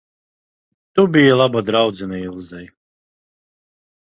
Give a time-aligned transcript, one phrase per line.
[0.93, 2.67] Tu biji laba draudzene Ilzei.